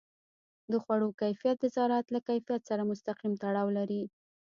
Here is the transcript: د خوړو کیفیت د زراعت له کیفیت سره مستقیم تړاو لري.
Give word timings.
د 0.71 0.73
خوړو 0.83 1.09
کیفیت 1.21 1.57
د 1.61 1.65
زراعت 1.75 2.07
له 2.11 2.19
کیفیت 2.27 2.61
سره 2.69 2.87
مستقیم 2.91 3.33
تړاو 3.43 3.67
لري. 3.77 4.03